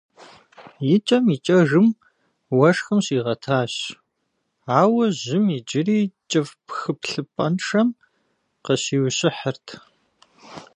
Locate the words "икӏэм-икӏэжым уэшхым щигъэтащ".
0.93-3.73